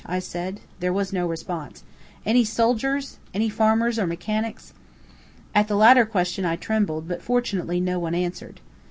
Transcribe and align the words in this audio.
I 0.07 0.17
said. 0.17 0.61
There 0.79 0.91
was 0.91 1.13
no 1.13 1.27
response. 1.27 1.83
"Any 2.25 2.43
soldiers? 2.43 3.19
Any 3.35 3.49
farmers 3.49 3.99
or 3.99 4.07
mechanics?" 4.07 4.73
At 5.53 5.67
the 5.67 5.75
latter 5.75 6.07
question 6.07 6.43
I 6.43 6.55
trembled, 6.55 7.07
but 7.07 7.21
fortunately 7.21 7.79
no 7.79 7.99
one 7.99 8.15
answered. 8.15 8.61